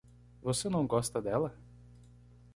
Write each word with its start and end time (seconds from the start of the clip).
Você 0.41 0.67
não 0.67 0.87
gosta 0.87 1.21
dela? 1.21 1.55